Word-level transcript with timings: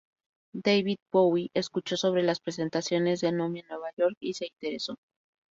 David 0.55 0.97
Bowie 1.11 1.51
escuchó 1.53 1.95
sobre 1.95 2.23
las 2.23 2.39
presentaciones 2.39 3.21
de 3.21 3.31
Nomi 3.31 3.59
en 3.59 3.67
Nueva 3.67 3.91
York 3.97 4.17
y 4.19 4.33
se 4.33 4.47
interesó. 4.47 4.97